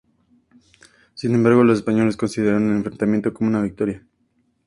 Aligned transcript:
Sin 1.13 1.35
embargo, 1.35 1.63
los 1.63 1.77
españoles 1.77 2.17
consideraron 2.17 2.71
el 2.71 2.77
enfrentamiento 2.77 3.35
como 3.35 3.51
una 3.51 3.61
victoria. 3.61 4.03